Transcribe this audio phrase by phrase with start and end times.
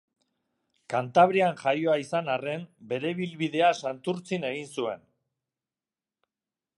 [0.93, 5.05] Kantabrian jaioa izan arren, bere ibilbidea Santurtzin egin zuen.